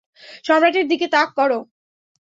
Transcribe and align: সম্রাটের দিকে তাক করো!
সম্রাটের 0.43 0.85
দিকে 0.87 1.07
তাক 1.07 1.29
করো! 1.37 1.59